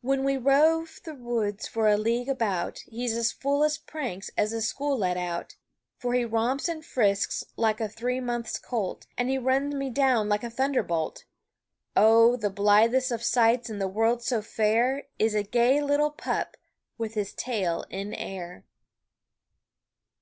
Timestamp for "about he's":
2.30-3.12